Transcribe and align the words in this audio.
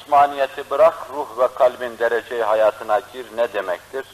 cismaniyeti 0.00 0.70
bırak, 0.70 0.94
ruh 1.10 1.38
ve 1.38 1.48
kalbin 1.54 1.98
dereceyi 1.98 2.42
hayatına 2.42 3.00
gir 3.12 3.26
ne 3.36 3.52
demektir? 3.52 4.06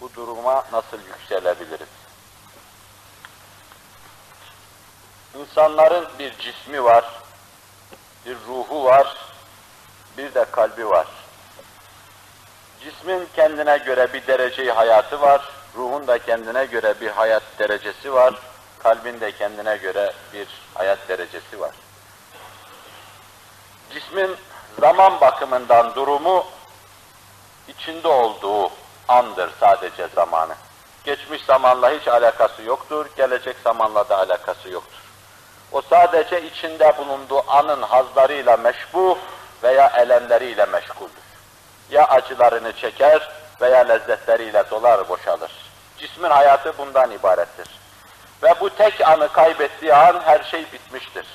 Bu 0.00 0.14
duruma 0.14 0.64
nasıl 0.72 0.98
yükselebiliriz? 1.06 1.88
İnsanların 5.38 6.08
bir 6.18 6.38
cismi 6.38 6.84
var, 6.84 7.04
bir 8.26 8.36
ruhu 8.48 8.84
var, 8.84 9.16
bir 10.18 10.34
de 10.34 10.44
kalbi 10.44 10.88
var. 10.88 11.06
Cismin 12.80 13.28
kendine 13.36 13.78
göre 13.78 14.12
bir 14.12 14.26
dereceyi 14.26 14.72
hayatı 14.72 15.20
var, 15.20 15.48
ruhun 15.76 16.06
da 16.06 16.18
kendine 16.18 16.64
göre 16.64 16.94
bir 17.00 17.10
hayat 17.10 17.42
derecesi 17.58 18.12
var, 18.12 18.34
kalbin 18.78 19.20
de 19.20 19.32
kendine 19.32 19.76
göre 19.76 20.12
bir 20.32 20.48
hayat 20.74 20.98
derecesi 21.08 21.60
var. 21.60 21.74
Cismin 23.94 24.36
zaman 24.80 25.20
bakımından 25.20 25.94
durumu 25.94 26.44
içinde 27.68 28.08
olduğu 28.08 28.70
andır 29.08 29.50
sadece 29.60 30.08
zamanı. 30.14 30.54
Geçmiş 31.04 31.44
zamanla 31.44 31.90
hiç 31.90 32.08
alakası 32.08 32.62
yoktur, 32.62 33.06
gelecek 33.16 33.56
zamanla 33.64 34.08
da 34.08 34.18
alakası 34.18 34.68
yoktur. 34.68 34.98
O 35.72 35.82
sadece 35.82 36.42
içinde 36.42 36.92
bulunduğu 36.98 37.50
anın 37.50 37.82
hazlarıyla 37.82 38.56
meşbu 38.56 39.18
veya 39.62 39.92
elemleriyle 39.96 40.64
meşguldür. 40.64 41.22
Ya 41.90 42.08
acılarını 42.08 42.72
çeker 42.72 43.32
veya 43.60 43.78
lezzetleriyle 43.78 44.64
dolar 44.70 45.08
boşalır. 45.08 45.52
Cismin 45.98 46.30
hayatı 46.30 46.78
bundan 46.78 47.10
ibarettir. 47.10 47.68
Ve 48.42 48.54
bu 48.60 48.70
tek 48.70 49.08
anı 49.08 49.32
kaybettiği 49.32 49.94
an 49.94 50.20
her 50.24 50.42
şey 50.42 50.72
bitmiştir. 50.72 51.26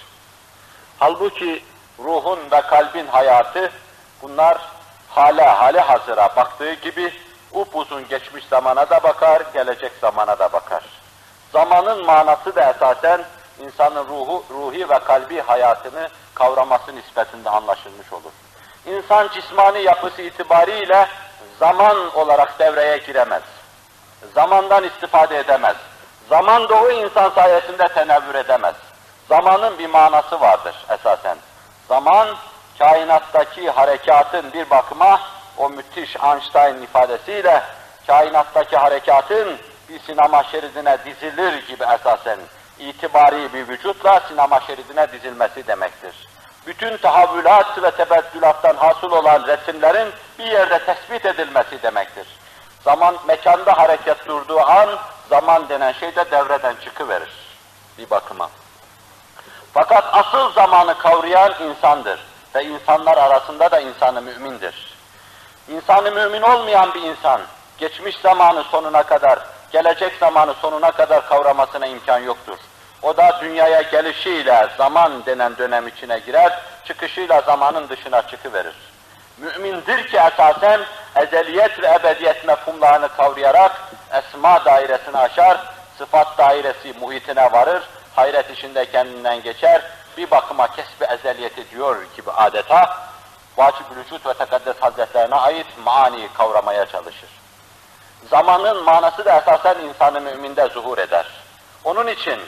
Halbuki 0.99 1.63
ruhun 1.99 2.39
ve 2.51 2.61
kalbin 2.61 3.07
hayatı 3.07 3.71
bunlar 4.21 4.57
hale 5.09 5.43
hale 5.43 5.79
hazıra 5.79 6.35
baktığı 6.35 6.73
gibi 6.73 7.13
upuzun 7.52 8.08
geçmiş 8.08 8.45
zamana 8.45 8.89
da 8.89 9.03
bakar, 9.03 9.44
gelecek 9.53 9.91
zamana 10.02 10.39
da 10.39 10.53
bakar. 10.53 10.83
Zamanın 11.53 12.05
manası 12.05 12.55
da 12.55 12.69
esasen 12.69 13.25
insanın 13.59 14.07
ruhu, 14.07 14.44
ruhi 14.49 14.89
ve 14.89 14.99
kalbi 14.99 15.41
hayatını 15.41 16.09
kavraması 16.35 16.95
nispetinde 16.95 17.49
anlaşılmış 17.49 18.13
olur. 18.13 18.31
İnsan 18.85 19.29
cismani 19.33 19.81
yapısı 19.81 20.22
itibariyle 20.22 21.07
zaman 21.59 22.16
olarak 22.16 22.59
devreye 22.59 22.97
giremez. 22.97 23.44
Zamandan 24.35 24.83
istifade 24.83 25.38
edemez. 25.38 25.75
Zaman 26.29 26.69
da 26.69 26.75
o 26.75 26.91
insan 26.91 27.29
sayesinde 27.29 27.88
tenevvür 27.88 28.35
edemez. 28.35 28.75
Zamanın 29.29 29.79
bir 29.79 29.89
manası 29.89 30.41
vardır 30.41 30.75
esasen. 30.89 31.38
Zaman, 32.08 32.36
kainattaki 32.80 33.69
harekatın 33.69 34.53
bir 34.53 34.69
bakıma, 34.69 35.22
o 35.58 35.69
müthiş 35.69 36.16
Einstein 36.16 36.81
ifadesiyle, 36.81 37.63
kainattaki 38.08 38.77
harekatın 38.77 39.58
bir 39.89 40.00
sinema 40.00 40.44
şeridine 40.44 40.97
dizilir 41.05 41.67
gibi 41.67 41.83
esasen, 41.83 42.39
itibari 42.80 43.53
bir 43.53 43.67
vücutla 43.67 44.22
sinema 44.28 44.59
şeridine 44.59 45.11
dizilmesi 45.11 45.67
demektir. 45.67 46.28
Bütün 46.67 46.97
tahavvülat 46.97 47.83
ve 47.83 47.91
tebeddülattan 47.91 48.75
hasıl 48.75 49.11
olan 49.11 49.47
resimlerin 49.47 50.08
bir 50.39 50.45
yerde 50.45 50.80
tespit 50.85 51.25
edilmesi 51.25 51.83
demektir. 51.83 52.28
Zaman, 52.83 53.16
mekanda 53.28 53.78
hareket 53.78 54.28
durduğu 54.28 54.59
an, 54.59 54.89
zaman 55.30 55.69
denen 55.69 55.91
şey 55.91 56.16
de 56.16 56.31
devreden 56.31 56.75
çıkıverir 56.83 57.31
bir 57.97 58.09
bakıma. 58.09 58.50
Fakat 59.73 60.03
asıl 60.11 60.53
zamanı 60.53 60.97
kavrayan 60.97 61.53
insandır 61.61 62.19
ve 62.55 62.65
insanlar 62.65 63.17
arasında 63.17 63.71
da 63.71 63.79
insanı 63.79 64.21
mümindir. 64.21 64.97
İnsanı 65.67 66.11
mümin 66.11 66.41
olmayan 66.41 66.93
bir 66.93 67.01
insan, 67.01 67.41
geçmiş 67.77 68.15
zamanı 68.15 68.63
sonuna 68.63 69.03
kadar, 69.03 69.39
gelecek 69.71 70.13
zamanı 70.19 70.53
sonuna 70.61 70.91
kadar 70.91 71.29
kavramasına 71.29 71.88
imkan 71.88 72.19
yoktur. 72.19 72.57
O 73.01 73.17
da 73.17 73.39
dünyaya 73.41 73.81
gelişiyle 73.81 74.67
zaman 74.77 75.25
denen 75.25 75.57
dönem 75.57 75.88
içine 75.88 76.19
girer, 76.19 76.59
çıkışıyla 76.85 77.41
zamanın 77.41 77.89
dışına 77.89 78.22
çıkıverir. 78.22 78.75
Mümindir 79.38 80.07
ki 80.07 80.17
esasen 80.17 80.81
ezeliyet 81.16 81.81
ve 81.81 81.88
ebediyet 81.88 82.45
mefhumlarını 82.47 83.09
kavrayarak 83.09 83.72
esma 84.13 84.66
dairesini 84.66 85.17
aşar, 85.17 85.57
sıfat 85.97 86.38
dairesi 86.38 86.94
muhitine 87.01 87.51
varır, 87.51 87.83
hayret 88.17 88.50
içinde 88.50 88.85
kendinden 88.91 89.41
geçer, 89.41 89.81
bir 90.17 90.31
bakıma 90.31 90.67
kesbi 90.67 91.05
ezeliyeti 91.13 91.72
diyor 91.72 92.03
gibi 92.16 92.31
adeta, 92.31 92.97
vacib 93.57 93.85
vücut 93.95 94.25
ve 94.25 94.33
tekaddes 94.33 94.78
hazretlerine 94.79 95.35
ait 95.35 95.67
mani 95.85 96.27
kavramaya 96.33 96.85
çalışır. 96.85 97.29
Zamanın 98.29 98.83
manası 98.83 99.25
da 99.25 99.38
esasen 99.38 99.75
insanı 99.79 100.22
müminde 100.22 100.67
zuhur 100.67 100.97
eder. 100.97 101.25
Onun 101.83 102.07
için 102.07 102.39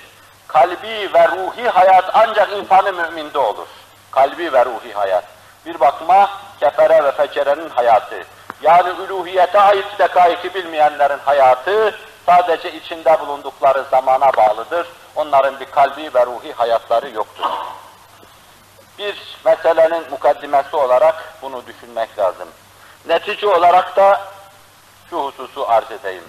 kalbi 0.47 1.09
ve 1.13 1.27
ruhi 1.27 1.69
hayat 1.69 2.05
ancak 2.13 2.51
insanı 2.51 2.93
müminde 2.93 3.39
olur. 3.39 3.67
Kalbi 4.11 4.53
ve 4.53 4.65
ruhi 4.65 4.93
hayat. 4.93 5.23
Bir 5.65 5.79
bakıma 5.79 6.29
kefere 6.59 7.03
ve 7.03 7.11
fecerenin 7.11 7.69
hayatı. 7.69 8.23
Yani 8.61 8.89
üluhiyete 8.89 9.59
ait 9.59 9.85
dekaiki 9.99 10.53
bilmeyenlerin 10.53 11.19
hayatı 11.25 11.95
sadece 12.25 12.71
içinde 12.71 13.19
bulundukları 13.19 13.85
zamana 13.91 14.31
bağlıdır. 14.37 14.87
Onların 15.19 15.59
bir 15.59 15.65
kalbi 15.65 16.13
ve 16.13 16.25
ruhi 16.25 16.53
hayatları 16.53 17.09
yoktur. 17.09 17.45
Bir 18.97 19.37
meselenin 19.45 20.09
mukaddimesi 20.09 20.75
olarak 20.75 21.33
bunu 21.41 21.65
düşünmek 21.67 22.19
lazım. 22.19 22.47
Netice 23.05 23.47
olarak 23.47 23.95
da 23.95 24.21
şu 25.09 25.17
hususu 25.17 25.69
arz 25.69 25.91
edeyim. 25.91 26.23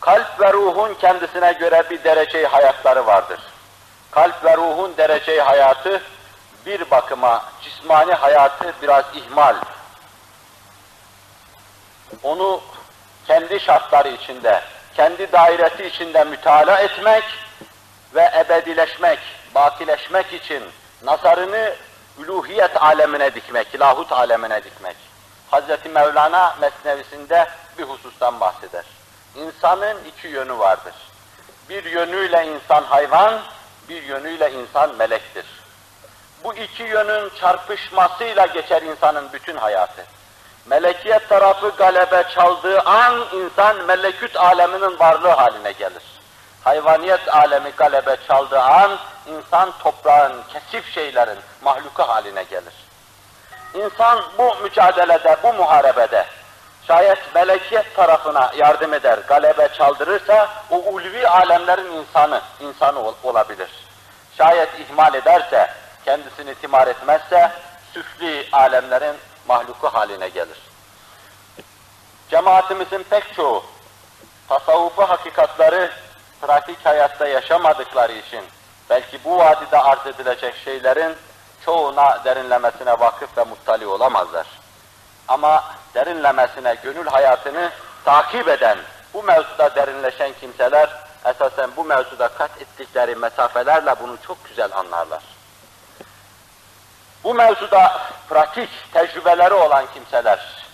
Kalp 0.00 0.40
ve 0.40 0.52
ruhun 0.52 0.94
kendisine 0.94 1.52
göre 1.52 1.90
bir 1.90 2.04
dereceyi 2.04 2.46
hayatları 2.46 3.06
vardır. 3.06 3.40
Kalp 4.10 4.44
ve 4.44 4.56
ruhun 4.56 4.96
dereceyi 4.96 5.42
hayatı 5.42 6.02
bir 6.66 6.90
bakıma 6.90 7.44
cismani 7.62 8.12
hayatı 8.14 8.74
biraz 8.82 9.04
ihmal. 9.14 9.56
Onu 12.22 12.60
kendi 13.26 13.60
şartları 13.60 14.08
içinde, 14.08 14.62
kendi 14.96 15.32
dairesi 15.32 15.86
içinde 15.86 16.24
mütalaa 16.24 16.78
etmek 16.78 17.24
ve 18.14 18.30
ebedileşmek, 18.38 19.18
bakileşmek 19.54 20.32
için 20.32 20.62
nazarını 21.04 21.74
üluhiyet 22.18 22.82
alemine 22.82 23.34
dikmek, 23.34 23.80
lahut 23.80 24.12
alemine 24.12 24.64
dikmek. 24.64 24.96
Hazreti 25.50 25.88
Mevlana 25.88 26.56
mesnevisinde 26.60 27.50
bir 27.78 27.82
husustan 27.84 28.40
bahseder. 28.40 28.84
İnsanın 29.36 29.98
iki 30.04 30.28
yönü 30.28 30.58
vardır. 30.58 30.94
Bir 31.68 31.84
yönüyle 31.84 32.46
insan 32.46 32.82
hayvan, 32.82 33.40
bir 33.88 34.02
yönüyle 34.02 34.52
insan 34.52 34.94
melektir. 34.94 35.44
Bu 36.44 36.54
iki 36.54 36.82
yönün 36.82 37.30
çarpışmasıyla 37.40 38.46
geçer 38.46 38.82
insanın 38.82 39.32
bütün 39.32 39.56
hayatı. 39.56 40.06
Melekiyet 40.66 41.28
tarafı 41.28 41.68
galebe 41.68 42.24
çaldığı 42.34 42.80
an 42.80 43.14
insan 43.32 43.76
meleküt 43.76 44.36
aleminin 44.36 44.98
varlığı 44.98 45.28
haline 45.28 45.72
gelir. 45.72 46.02
Hayvaniyet 46.64 47.34
alemi 47.34 47.70
galebe 47.76 48.16
çaldığı 48.28 48.60
an 48.60 48.98
insan 49.26 49.72
toprağın, 49.82 50.32
kesif 50.52 50.94
şeylerin 50.94 51.38
mahluka 51.62 52.08
haline 52.08 52.42
gelir. 52.42 52.74
İnsan 53.74 54.22
bu 54.38 54.56
mücadelede, 54.62 55.36
bu 55.42 55.52
muharebede 55.52 56.26
şayet 56.86 57.34
melekiyet 57.34 57.96
tarafına 57.96 58.52
yardım 58.56 58.94
eder, 58.94 59.18
galebe 59.28 59.68
çaldırırsa 59.78 60.48
o 60.70 60.76
ulvi 60.76 61.28
alemlerin 61.28 61.92
insanı, 61.92 62.40
insanı 62.60 63.00
ol, 63.00 63.14
olabilir. 63.22 63.70
Şayet 64.38 64.68
ihmal 64.80 65.14
ederse, 65.14 65.70
kendisini 66.04 66.54
timar 66.54 66.86
etmezse 66.86 67.50
süfli 67.94 68.48
alemlerin 68.52 69.16
mahluku 69.50 69.88
haline 69.88 70.28
gelir. 70.28 70.58
Cemaatimizin 72.30 73.02
pek 73.10 73.34
çoğu 73.34 73.64
tasavvufu 74.48 75.02
hakikatları 75.02 75.90
pratik 76.40 76.86
hayatta 76.86 77.28
yaşamadıkları 77.28 78.12
için 78.12 78.44
belki 78.90 79.24
bu 79.24 79.38
vadide 79.38 79.78
arz 79.78 80.06
edilecek 80.06 80.54
şeylerin 80.64 81.16
çoğuna 81.64 82.24
derinlemesine 82.24 82.92
vakıf 82.92 83.38
ve 83.38 83.44
muttali 83.44 83.86
olamazlar. 83.86 84.46
Ama 85.28 85.64
derinlemesine 85.94 86.76
gönül 86.82 87.06
hayatını 87.06 87.70
takip 88.04 88.48
eden, 88.48 88.78
bu 89.14 89.22
mevzuda 89.22 89.74
derinleşen 89.74 90.32
kimseler 90.40 90.90
esasen 91.24 91.70
bu 91.76 91.84
mevzuda 91.84 92.28
kat 92.28 92.50
ettikleri 92.60 93.14
mesafelerle 93.14 93.94
bunu 94.02 94.16
çok 94.26 94.44
güzel 94.44 94.70
anlarlar. 94.72 95.22
Bu 97.24 97.34
mevzuda 97.34 98.00
pratik 98.28 98.68
tecrübeleri 98.92 99.54
olan 99.54 99.86
kimseler, 99.94 100.66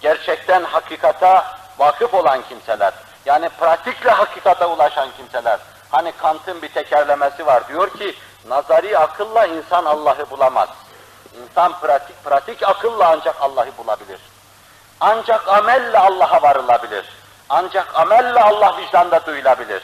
gerçekten 0.00 0.64
hakikata 0.64 1.58
vakıf 1.78 2.14
olan 2.14 2.42
kimseler, 2.48 2.92
yani 3.26 3.48
pratikle 3.48 4.10
hakikata 4.10 4.66
ulaşan 4.66 5.08
kimseler, 5.16 5.58
hani 5.90 6.12
Kant'ın 6.12 6.62
bir 6.62 6.68
tekerlemesi 6.68 7.46
var, 7.46 7.68
diyor 7.68 7.90
ki, 7.98 8.14
nazari 8.48 8.98
akılla 8.98 9.46
insan 9.46 9.84
Allah'ı 9.84 10.30
bulamaz. 10.30 10.68
İnsan 11.42 11.80
pratik, 11.80 12.24
pratik 12.24 12.62
akılla 12.62 13.08
ancak 13.08 13.36
Allah'ı 13.40 13.76
bulabilir. 13.78 14.20
Ancak 15.00 15.48
amelle 15.48 15.98
Allah'a 15.98 16.42
varılabilir. 16.42 17.06
Ancak 17.48 17.94
amelle 17.94 18.40
Allah 18.40 18.76
vicdanda 18.76 19.26
duyulabilir. 19.26 19.82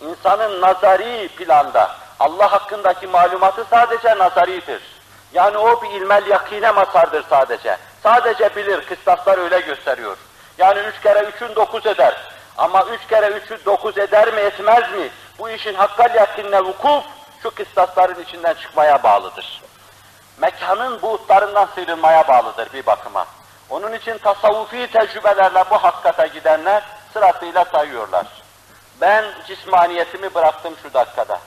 İnsanın 0.00 0.60
nazari 0.60 1.28
planda 1.28 1.90
Allah 2.20 2.52
hakkındaki 2.52 3.06
malumatı 3.06 3.64
sadece 3.70 4.18
nazaridir. 4.18 4.95
Yani 5.32 5.58
o 5.58 5.82
bir 5.82 5.90
ilmel 5.90 6.26
yakine 6.26 6.70
masardır 6.70 7.24
sadece. 7.30 7.76
Sadece 8.02 8.56
bilir, 8.56 8.86
kıstaslar 8.86 9.38
öyle 9.38 9.60
gösteriyor. 9.60 10.16
Yani 10.58 10.78
üç 10.78 11.02
kere 11.02 11.28
üçün 11.28 11.54
dokuz 11.56 11.86
eder. 11.86 12.16
Ama 12.58 12.84
üç 12.84 13.06
kere 13.08 13.26
üçü 13.26 13.64
dokuz 13.64 13.98
eder 13.98 14.34
mi 14.34 14.40
etmez 14.40 14.92
mi? 14.92 15.10
Bu 15.38 15.50
işin 15.50 15.74
hakkal 15.74 16.14
yakinine 16.14 16.60
vukuf 16.60 17.04
şu 17.42 17.50
kıstasların 17.50 18.22
içinden 18.22 18.54
çıkmaya 18.54 19.02
bağlıdır. 19.02 19.62
Mekanın 20.38 21.02
buğutlarından 21.02 21.68
sıyrılmaya 21.74 22.28
bağlıdır 22.28 22.72
bir 22.72 22.86
bakıma. 22.86 23.26
Onun 23.70 23.92
için 23.92 24.18
tasavvufi 24.18 24.90
tecrübelerle 24.92 25.64
bu 25.70 25.74
hakikate 25.74 26.26
gidenler 26.26 26.82
sırasıyla 27.12 27.64
sayıyorlar. 27.64 28.26
Ben 29.00 29.24
cismaniyetimi 29.46 30.34
bıraktım 30.34 30.74
şu 30.82 30.94
dakikada. 30.94 31.40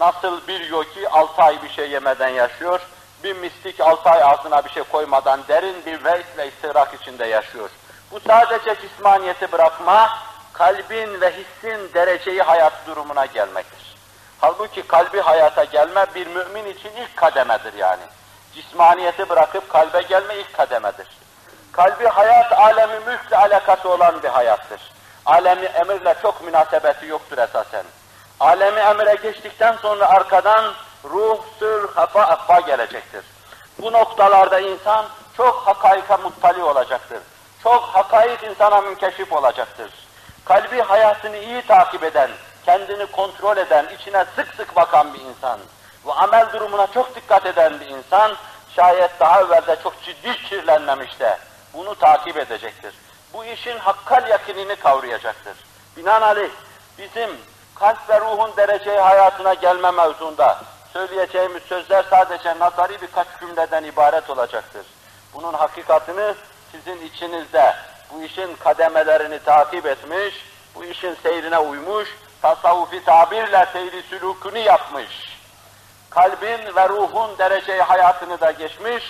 Nasıl 0.00 0.46
bir 0.48 0.68
yoki 0.68 1.08
altı 1.08 1.42
ay 1.42 1.62
bir 1.62 1.68
şey 1.68 1.90
yemeden 1.90 2.28
yaşıyor, 2.28 2.80
bir 3.24 3.36
mistik 3.36 3.80
altı 3.80 4.10
ay 4.10 4.22
ağzına 4.22 4.64
bir 4.64 4.70
şey 4.70 4.82
koymadan 4.82 5.40
derin 5.48 5.86
bir 5.86 6.04
veys 6.04 6.26
ve 6.36 6.48
istirak 6.48 6.94
içinde 7.00 7.26
yaşıyor. 7.26 7.70
Bu 8.10 8.20
sadece 8.20 8.76
cismaniyeti 8.80 9.52
bırakma, 9.52 10.18
kalbin 10.52 11.20
ve 11.20 11.30
hissin 11.30 11.94
dereceyi 11.94 12.42
hayat 12.42 12.72
durumuna 12.86 13.26
gelmektir. 13.26 13.96
Halbuki 14.40 14.86
kalbi 14.86 15.20
hayata 15.20 15.64
gelme 15.64 16.06
bir 16.14 16.26
mümin 16.26 16.66
için 16.66 16.90
ilk 16.90 17.16
kademedir 17.16 17.74
yani. 17.74 18.02
Cismaniyeti 18.54 19.28
bırakıp 19.28 19.70
kalbe 19.70 20.02
gelme 20.02 20.36
ilk 20.36 20.52
kademedir. 20.52 21.08
Kalbi 21.72 22.06
hayat 22.06 22.52
alemi 22.52 23.00
mülkle 23.06 23.36
alakası 23.36 23.88
olan 23.88 24.22
bir 24.22 24.28
hayattır. 24.28 24.80
Alemi 25.26 25.66
emirle 25.66 26.14
çok 26.22 26.44
münasebeti 26.44 27.06
yoktur 27.06 27.38
esasen. 27.38 27.84
Alemi 28.40 28.80
emire 28.80 29.14
geçtikten 29.22 29.76
sonra 29.76 30.08
arkadan 30.08 30.74
ruh, 31.04 31.38
sır, 31.58 31.88
hafa, 31.94 32.22
akfa 32.22 32.60
gelecektir. 32.60 33.24
Bu 33.78 33.92
noktalarda 33.92 34.60
insan 34.60 35.06
çok 35.36 35.62
hakaika 35.66 36.16
muttali 36.16 36.62
olacaktır. 36.62 37.18
Çok 37.62 37.82
hakaik 37.82 38.42
insana 38.42 38.80
münkeşif 38.80 39.32
olacaktır. 39.32 39.90
Kalbi 40.44 40.80
hayatını 40.80 41.36
iyi 41.36 41.62
takip 41.62 42.04
eden, 42.04 42.30
kendini 42.64 43.06
kontrol 43.06 43.56
eden, 43.56 43.86
içine 43.98 44.24
sık 44.36 44.54
sık 44.56 44.76
bakan 44.76 45.14
bir 45.14 45.20
insan 45.20 45.60
ve 46.06 46.12
amel 46.12 46.52
durumuna 46.52 46.86
çok 46.86 47.14
dikkat 47.14 47.46
eden 47.46 47.80
bir 47.80 47.86
insan, 47.86 48.36
şayet 48.76 49.20
daha 49.20 49.40
evvelde 49.40 49.76
çok 49.82 50.02
ciddi 50.02 50.36
kirlenmemiş 50.36 51.20
de 51.20 51.38
bunu 51.74 51.94
takip 51.94 52.36
edecektir. 52.36 52.94
Bu 53.32 53.44
işin 53.44 53.78
hakkal 53.78 54.28
yakinini 54.28 54.76
kavrayacaktır. 54.76 55.56
Binaenaleyh 55.96 56.50
bizim 56.98 57.30
kalp 57.80 58.10
ve 58.10 58.20
ruhun 58.20 58.56
dereceyi 58.56 58.98
hayatına 58.98 59.54
gelme 59.54 59.90
mevzunda 59.90 60.58
söyleyeceğimiz 60.92 61.62
sözler 61.62 62.04
sadece 62.10 62.58
nazari 62.58 63.00
birkaç 63.02 63.26
cümleden 63.40 63.84
ibaret 63.84 64.30
olacaktır. 64.30 64.86
Bunun 65.34 65.52
hakikatini 65.52 66.34
sizin 66.72 67.06
içinizde 67.06 67.74
bu 68.12 68.22
işin 68.22 68.54
kademelerini 68.54 69.38
takip 69.38 69.86
etmiş, 69.86 70.34
bu 70.74 70.84
işin 70.84 71.16
seyrine 71.22 71.58
uymuş, 71.58 72.08
tasavvufi 72.42 73.04
tabirle 73.04 73.66
seyri 73.72 74.02
sülükünü 74.02 74.58
yapmış, 74.58 75.38
kalbin 76.10 76.76
ve 76.76 76.88
ruhun 76.88 77.38
dereceyi 77.38 77.82
hayatını 77.82 78.40
da 78.40 78.50
geçmiş, 78.50 79.04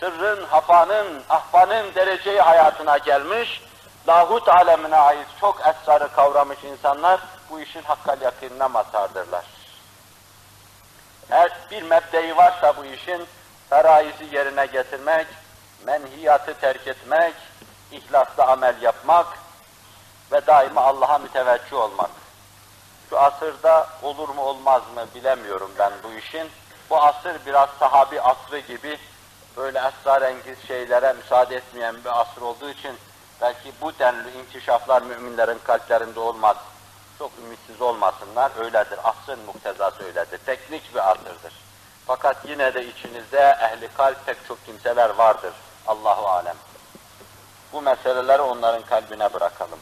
sırrın, 0.00 0.44
hafanın, 0.44 1.22
ahfanın 1.28 1.94
dereceyi 1.94 2.40
hayatına 2.40 2.98
gelmiş, 2.98 3.62
lahut 4.08 4.48
alemine 4.48 4.96
ait 4.96 5.26
çok 5.40 5.60
esrarı 5.60 6.12
kavramış 6.12 6.64
insanlar 6.64 7.20
bu 7.50 7.60
işin 7.60 7.82
hakkal 7.82 8.20
yakinine 8.20 8.66
mazhardırlar. 8.66 9.44
Eğer 11.30 11.52
bir 11.70 11.82
mebdeyi 11.82 12.36
varsa 12.36 12.76
bu 12.76 12.84
işin 12.84 13.26
feraizi 13.70 14.24
yerine 14.32 14.66
getirmek, 14.66 15.26
menhiyatı 15.86 16.54
terk 16.54 16.86
etmek, 16.86 17.34
ihlasla 17.92 18.46
amel 18.46 18.82
yapmak 18.82 19.26
ve 20.32 20.46
daima 20.46 20.80
Allah'a 20.80 21.18
müteveccih 21.18 21.76
olmak. 21.76 22.10
Şu 23.10 23.18
asırda 23.18 23.88
olur 24.02 24.28
mu 24.28 24.42
olmaz 24.42 24.82
mı 24.94 25.06
bilemiyorum 25.14 25.70
ben 25.78 25.92
bu 26.02 26.12
işin. 26.12 26.50
Bu 26.90 27.02
asır 27.02 27.46
biraz 27.46 27.68
sahabi 27.78 28.20
asrı 28.20 28.58
gibi 28.58 28.98
böyle 29.56 29.78
esrarengiz 29.78 30.58
şeylere 30.68 31.12
müsaade 31.12 31.56
etmeyen 31.56 31.96
bir 32.04 32.20
asır 32.20 32.42
olduğu 32.42 32.70
için 32.70 32.96
belki 33.44 33.72
bu 33.80 33.98
denli 33.98 34.30
inkişaflar 34.38 35.02
müminlerin 35.02 35.58
kalplerinde 35.64 36.20
olmaz. 36.20 36.56
Çok 37.18 37.30
ümitsiz 37.44 37.80
olmasınlar, 37.80 38.52
öyledir. 38.58 38.98
Asrın 39.04 39.44
muktezası 39.46 40.04
öyledir. 40.04 40.40
Teknik 40.46 40.94
bir 40.94 41.10
asırdır. 41.10 41.52
Fakat 42.06 42.36
yine 42.48 42.74
de 42.74 42.86
içinizde 42.86 43.38
ehli 43.38 43.88
kalp 43.96 44.26
pek 44.26 44.36
çok 44.48 44.66
kimseler 44.66 45.10
vardır. 45.10 45.52
Allahu 45.86 46.28
alem. 46.28 46.56
Bu 47.72 47.82
meseleleri 47.82 48.42
onların 48.42 48.82
kalbine 48.82 49.32
bırakalım. 49.32 49.78